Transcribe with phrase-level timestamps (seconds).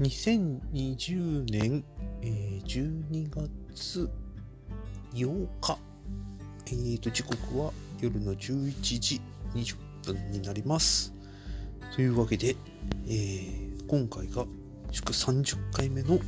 [0.00, 1.84] 2020年、
[2.20, 3.30] えー、12
[3.72, 4.10] 月
[5.12, 5.78] 8日、
[6.66, 9.20] えー、と時刻は夜の11時
[9.54, 11.14] 20分になります。
[11.94, 12.56] というわけで、
[13.06, 14.44] えー、今回が
[14.90, 16.18] 祝30回目の、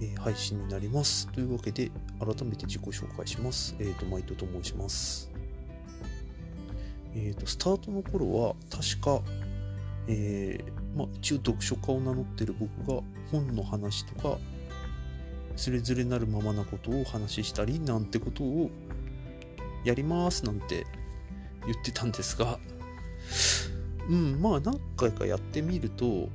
[0.00, 1.26] えー、配信になります。
[1.32, 3.74] というわけで、改めて自己紹介します。
[3.80, 5.28] えっ、ー、と、マイトと申します。
[7.16, 9.20] えっ、と、スタートの頃は、確か、
[10.06, 14.38] えー、まあ、一応読書家を名乗ってる僕が本の話とか、
[15.56, 18.70] それぞれなるままなことを話ししたりなんてことを
[19.84, 20.86] やりますなんて
[21.66, 22.58] 言ってたんですが、
[24.08, 26.28] うん、まあ何回かやってみると、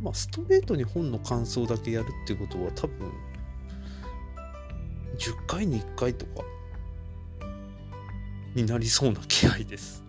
[0.00, 3.10] まあストレートに本の感想だけやるってことは多分、
[5.18, 6.44] 10回に1回とか
[8.54, 10.05] になりそうな気配です。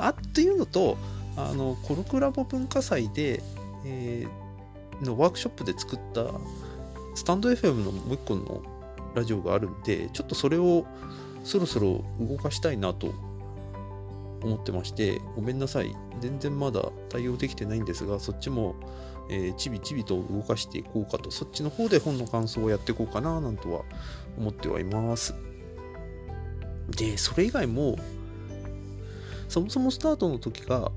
[0.00, 0.96] あっというのと、
[1.36, 3.42] あの、コルクラボ文化祭で、
[3.84, 6.24] えー、のワークショップで作った
[7.14, 8.62] スタンド FM のもう一個の
[9.14, 10.84] ラジオがあるんで、ちょっとそれを
[11.44, 13.14] そろそろ動かしたいなと
[14.42, 15.94] 思ってまして、ごめんなさい。
[16.20, 18.74] 全然まだ対応できてないんですが、そっちも、
[19.30, 23.82] えー、ちびちびと動かしていこうかと、そっちの方で本の感想をやっていこうかななんとは
[24.36, 25.34] 思ってはいます。
[26.96, 27.96] で、それ以外も、
[29.48, 30.92] そもそもスタートの時が、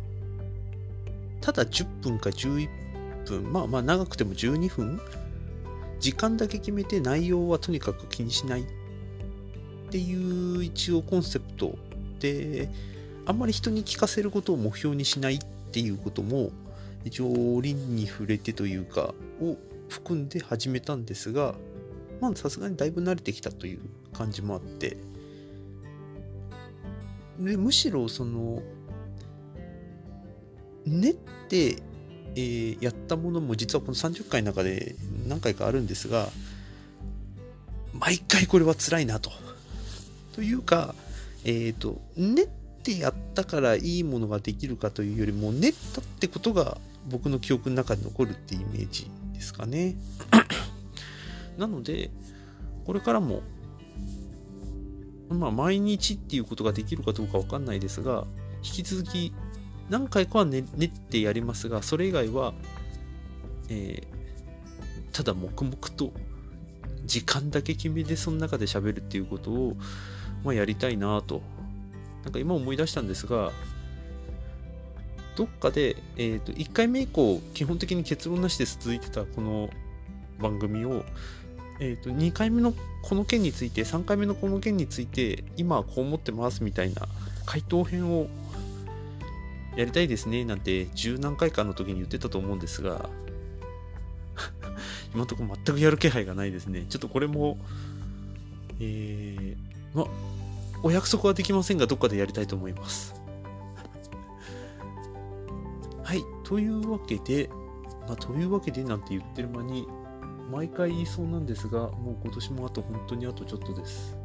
[1.40, 2.68] ただ10分か11
[3.26, 5.02] 分、まあまあ長くても12分、
[6.00, 8.66] 時間だけ決めて内容はとにかく気にしないっ
[9.90, 11.78] ていう一応コンセプト
[12.20, 12.70] で、
[13.26, 15.40] あんまり人に聞かせることを目標にしないっ
[15.72, 16.52] ていうことも、
[17.06, 19.58] 一応輪に触れてというか、を
[19.90, 21.56] 含んで始めたんですが、
[22.20, 23.80] まあさすがにだいぶ慣れてきたという
[24.14, 24.98] 感じもあって、
[27.46, 28.62] でむしろその
[30.86, 31.78] 練って、
[32.36, 34.96] えー、やったものも実はこの30回の中で
[35.28, 36.28] 何回かあるんですが
[37.94, 39.32] 毎回これは辛いなと。
[40.34, 40.96] というか、
[41.44, 42.48] えっ、ー、と練っ
[42.84, 46.78] てやったからいいものができるかというよりも練ったってことが
[47.10, 49.96] 僕の記憶の中に残るってイメージですかね。
[51.58, 52.12] なので
[52.86, 53.42] これからも
[55.34, 58.26] まあ、毎日っていうことができるかどうかわかんないですが、
[58.64, 59.34] 引き続き
[59.90, 62.54] 何回かは練ってやりますが、それ以外は、
[63.70, 66.12] えー、ただ黙々と
[67.06, 69.76] 時間だけ決めてその中で喋るっていうことを、
[70.44, 71.42] まあ、やりたいなと。
[72.24, 73.52] なんか今思い出したんですが、
[75.36, 79.70] どっかで、えっ、ー、と、1回目以降、基本的に結論なしで続いてたこの
[80.40, 81.04] 番組を、
[81.84, 87.08] えーと、2回目のこの件について3回目のこの件について今はこう思ってますみたいな
[87.48, 88.28] 回答編を
[89.76, 93.10] やりたいですねなんて十何回かの時に言ってたと思うんですが
[95.12, 96.86] 今のところ全くやる気配がないですね。
[96.88, 97.58] ちょっとこれも
[98.80, 100.06] えー、ま
[100.84, 103.16] お約束はできませんがどっかでやりたいと思います。
[106.04, 107.50] はいというわけで
[108.08, 109.88] まあ、というわけでなんて言ってる間に
[110.52, 114.18] 毎回言いそうなんですが、もう今年もあと本当にあとちょっとです。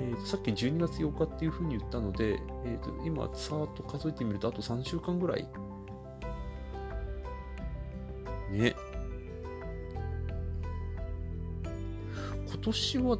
[0.00, 5.48] えーと、さっき12月8日っていうふうに言ったので、えーと、今、さーっと数えてみるとあと3週間ぐらい。
[8.50, 8.74] ね。
[12.48, 13.18] 今年は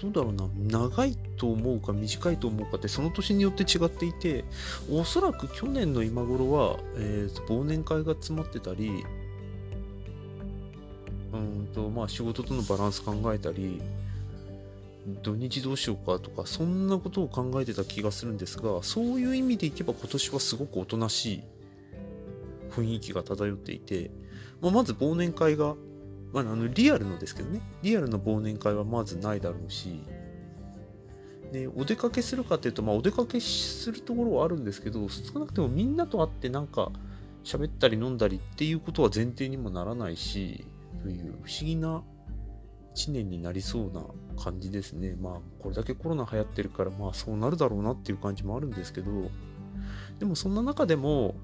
[0.00, 4.44] どうだろうな、長いと思うか短いと思うかってその年によって違っていて、
[4.90, 9.04] おそらく去年の今頃は、えーと忘年会が詰まってたり、
[11.76, 13.82] とまあ仕事とのバランス考えたり
[15.22, 21.42] 土日どうしようかとかそんなことを考えてた気がするんですがそういう意味でいけば今年はすごくおとなしい
[22.70, 24.10] 雰囲気が漂っていて、
[24.60, 25.76] まあ、まず忘年会が、
[26.32, 27.60] まあ、あのリアルのですけどね。
[27.82, 30.02] リアルの忘年会はまずないだろうし
[31.52, 36.90] でお出かけするかっていうと、まあ、お出かけするところはあるんですけど少なくともみんなと会ってなんか
[37.44, 40.66] 喋ったり飲んだりっていうことは前提にもならないし
[41.06, 42.02] という不思議な
[42.96, 44.02] 1年になりそうな
[44.42, 45.14] 感じですね。
[45.14, 49.10] まあ、これだけコロナ流行ってるから、まあそうなるだろうなっていう感じもあるんですけど、
[50.18, 51.36] でもそんな中でも、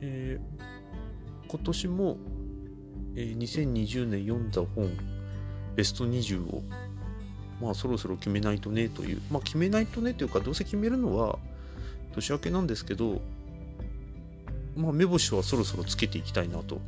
[0.00, 2.16] えー、今年も、
[3.14, 4.90] えー、2020年読んだ本、
[5.76, 6.64] ベスト20を、
[7.60, 11.38] まあそろそろ決めないとねという、まあ決めないとねというか、どうせ決めるのは
[12.14, 13.20] 年明けなんですけど、
[14.74, 16.80] まあ目星はそろそろつけていきたいなと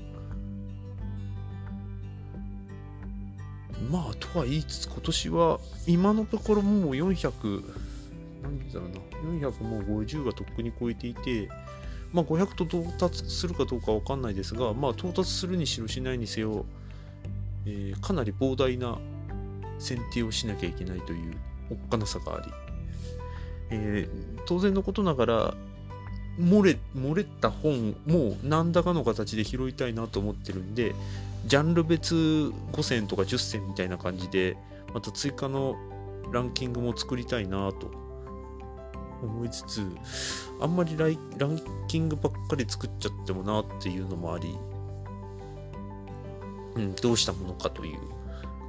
[3.89, 7.65] まあとは言いつつ今年は今のところもう400
[8.43, 11.49] 何だろうな、400もう50がとっくに超えていて、
[12.13, 16.65] まあ、500と到達するかどうかわかんないですが、まあ、到達するにしろしないにせよ、
[17.67, 18.99] えー、かなり膨大な
[19.79, 21.37] 選定をしなきゃいけないという
[21.71, 22.53] おっかなさがあり、
[23.71, 25.55] えー、当然のことながら、
[26.39, 30.95] 漏れ、漏れた本も何らかの形で拾いたいなと思ってるんで、
[31.47, 34.57] ジャンル別5選とか10選みたいな感じで、
[34.95, 35.77] また追加の
[36.33, 37.91] ランキングも作りたいなと
[39.23, 39.87] 思いつつ、
[40.61, 41.07] あんまりラ
[41.39, 44.57] ランキングばっかり作っちゃってもなっていうのもあり、
[46.77, 47.99] うん、どうしたものかという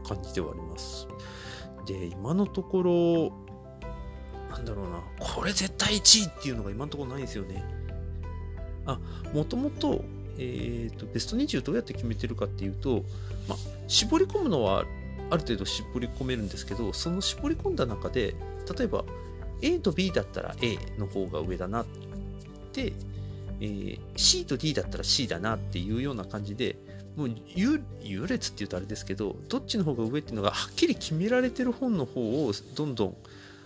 [0.08, 1.08] 感じではあります。
[1.86, 3.32] で、今のところ、
[4.50, 7.64] なんだろうな、これ絶対1位っていうのが今のところないですよね。
[8.86, 9.00] あ、
[9.34, 10.04] もともと、
[10.38, 13.04] え、ー、と、ベスト20どうやって決めてるかっていうと、
[13.48, 13.56] ま、
[13.88, 14.86] 絞り込むのは
[15.30, 18.36] ある程度絞り込めるんですけど、その絞り込んだ中で、
[18.78, 19.04] 例えば
[19.62, 21.86] A と B だったら A の方が上だなっ
[22.74, 22.94] て、
[23.62, 26.76] えー、C と D だったら C だなっていうような感じで、
[27.16, 27.82] もう優
[28.28, 33.16] 劣って言うとあれですけど、どっちの方が上っていうのがはっきり決められてる本の方をどんどん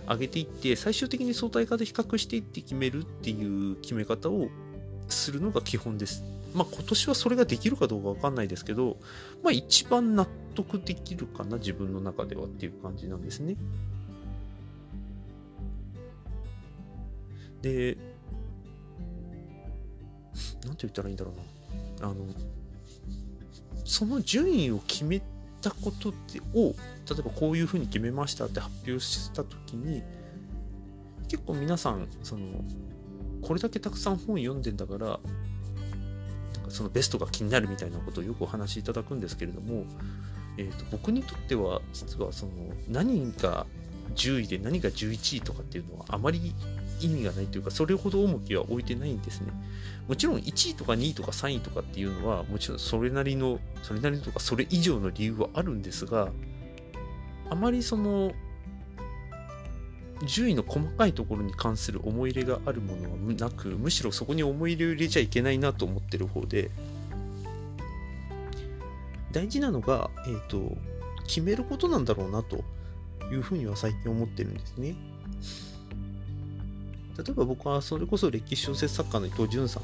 [0.07, 4.49] 上げていって、最終的に相対化で比較していって決めるっていう決め方を
[5.09, 6.23] するのが基本です。
[6.53, 8.97] まあ今年はそれができるかどうかわかんないですけど、
[9.43, 13.55] まあ一番納得できるかな、自分の中ではっていう感じなんですね。
[17.61, 17.97] で、
[20.65, 22.09] なんて言ったらいいんだろうな。
[22.09, 22.25] あの、
[23.83, 25.21] その順位を決め
[25.61, 26.13] たことを、
[26.53, 30.03] 例えばこういうふうに決めましたって発表したときに、
[31.27, 32.63] 結構皆さん、その、
[33.45, 35.19] これだけたくさん本読んでんだから、
[36.69, 39.85] そのベストが気になるみたいなことをよくお話しいただくんですけれども、
[40.57, 42.51] えーと、僕にとっては実はその
[42.89, 43.65] 何が
[44.15, 46.53] 10位で何が11位とかっていうのはあまり
[47.01, 49.51] 意味がないというか、それほど重きは置いてないんですね。
[50.07, 56.31] もちろん1位とか2位とか3位とかっていうのは、もちろんそれなりの、それなりとかそれ以上の理由はあるんですが、
[57.49, 58.31] あまりその、
[60.23, 66.71] 順位の細かいところに関する思い入れがあるものはなく、むしろそこに思い入れを入れちゃいけないなと思ってる方で、
[69.31, 70.77] 大事なのが、えっ、ー、と、
[71.25, 72.63] 決めることなんだろうなと
[73.31, 74.95] いうふうには最近思ってるんですね。
[77.17, 79.79] 例えば僕はそれこそ歴史小説作家の伊藤潤さ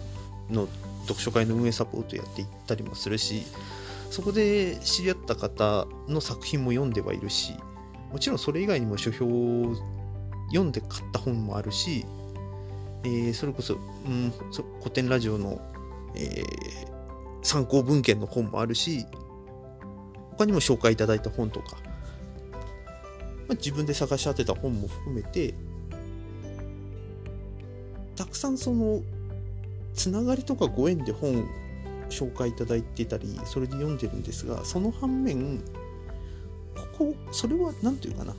[0.49, 0.67] んの
[1.03, 3.43] 読書会の運営サポートやっていったりもするし
[4.09, 7.53] そこで知り合った方の作品も読んではいるし
[8.11, 9.75] もちろんそれ以外にも書評を
[10.51, 12.05] 読んで買った本もあるし、
[13.03, 13.77] えー、それこそ、う
[14.09, 14.33] ん、
[14.79, 15.59] 古典ラジオの、
[16.15, 16.45] えー、
[17.41, 19.05] 参考文献の本もあるし
[20.31, 21.77] 他にも紹介いただいた本とか、
[23.47, 25.53] まあ、自分で探し当てた本も含めて
[28.15, 29.01] たくさんその
[29.93, 31.43] つながりとかご縁で本を
[32.09, 35.59] 紹介いただいてたりそれで読んでるんですがその反面
[36.97, 38.35] ここそれは何て言うかな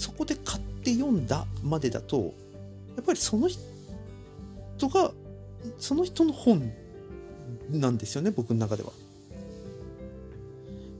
[0.00, 2.32] そこで買って読んだまでだと
[2.96, 5.12] やっぱりその人が
[5.78, 6.72] その人の本
[7.70, 8.92] なんですよね僕の中では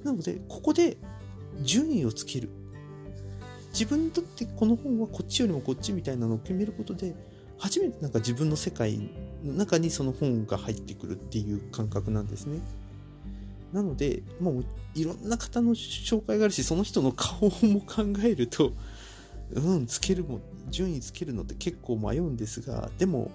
[0.05, 0.99] なのでここで
[1.63, 2.51] 順位をつける
[3.73, 7.15] 自分にとってこの本はこっちよりもこっちみたいなのを決めることで
[7.59, 8.99] 初めてなんか自分の世界
[9.43, 12.61] の中にその本が入ってくるっていう感覚なんですね。
[13.73, 18.73] なので、もういろんな方の紹介があるし、その人の顔も考えると、
[19.53, 23.31] うん、つけるも、順位つけるのって結構迷うんですが、でも、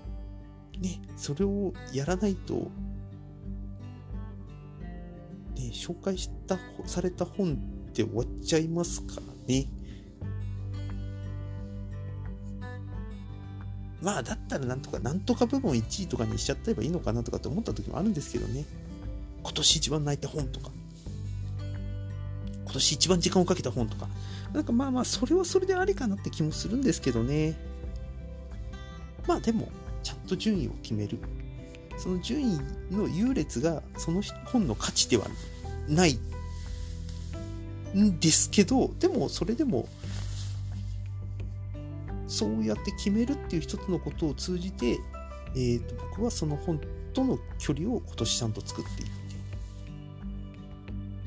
[0.79, 2.53] ね、それをやらないと、
[5.55, 9.67] ね、紹介した、された本って終わっちゃいますからね。
[14.01, 18.65] まあだったらなんとか、なんとか部門1位とかにしちゃってればいいのかなとかって思った時もあるんですけどね。
[19.41, 20.71] 今年一番泣いた本とか、
[22.75, 24.09] 今年一番時間をかけた本とか、
[24.51, 27.55] なんかまあまあ、それはそれでありかなって気もするんですけどね。
[29.25, 29.69] まあでも、
[30.03, 31.17] ちゃんと順位を決める。
[31.97, 32.59] その順位
[32.91, 35.25] の優劣がその本の価値では
[35.87, 36.19] ない
[37.95, 39.87] んですけど、でもそれでも
[42.27, 44.99] そうやって決めるっていう一つのことを通じて、
[45.55, 46.81] えーと、僕はその本
[47.13, 49.01] との距離を今年ちゃんと作って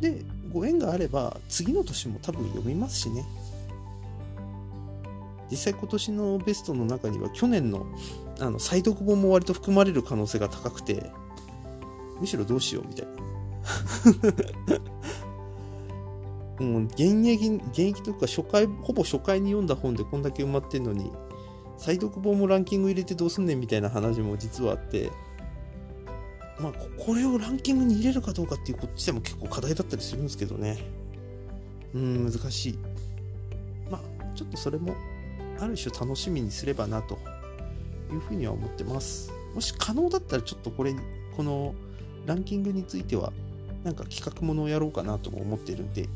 [0.05, 3.25] いってでご縁があれば次の年も多分読みますしね。
[5.51, 7.87] 実際今年のベストの中には去年の
[8.39, 11.11] あの再読本も割と含まれる可能性が高くて
[12.21, 13.13] むしろどうしようみたいな。
[16.65, 21.13] もう、現役、現役というか初回、ほぼ初回に読んだ本でこんだけ埋まってんのに、
[21.77, 25.11] 再読本もランキング入れてどうすんねんみたいな話も実はあって、
[26.61, 30.79] まあ、これをランキングに入れるかどうかっていうこっちでも結構課題だったりするんですけどね。
[31.95, 32.79] うん、難しい。
[33.91, 34.95] まあ、ちょっとそれも、
[35.61, 37.19] ある種楽しみにすればなと
[38.13, 39.33] いうふうには思ってます。
[39.55, 40.95] もし可能だったらちょっとこれ、
[41.37, 41.75] この
[42.27, 43.33] ランキングについては、
[43.85, 46.09] なんか企画ものをやろうかなとも思ってるんで、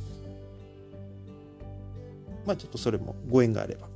[2.44, 3.86] まあちょっとそれもご縁があれば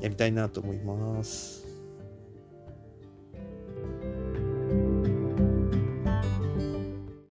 [0.00, 1.65] やりたいなと思います。